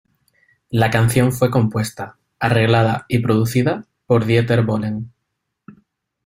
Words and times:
La 0.71 0.89
canción 0.89 1.31
fue 1.31 1.51
compuesta, 1.51 2.17
arreglada 2.39 3.05
y 3.07 3.19
producida 3.19 3.85
por 4.07 4.25
Dieter 4.25 4.63
Bohlen. 4.63 5.11